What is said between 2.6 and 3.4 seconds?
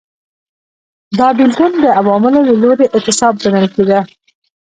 لوري اعتصاب